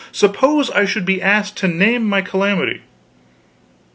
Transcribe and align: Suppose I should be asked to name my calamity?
Suppose 0.11 0.71
I 0.71 0.83
should 0.85 1.05
be 1.05 1.21
asked 1.21 1.57
to 1.57 1.67
name 1.67 2.05
my 2.09 2.23
calamity? 2.23 2.81